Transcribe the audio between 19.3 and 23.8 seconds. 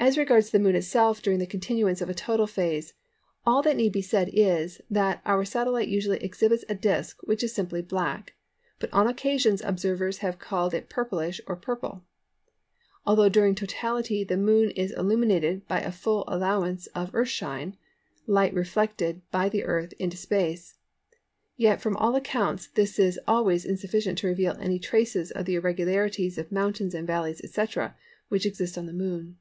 by the Earth into space), yet from all accounts this is always